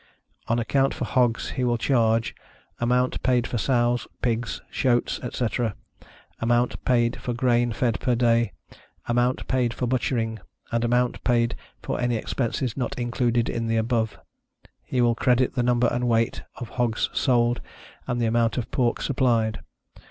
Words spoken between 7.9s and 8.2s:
per